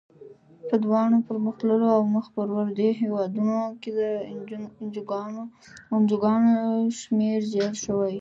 [0.67, 4.01] په دواړو پرمختللو او مخ پر ودې هېوادونو کې د
[6.01, 6.63] انجوګانو
[6.99, 8.09] شمیر زیات شوی.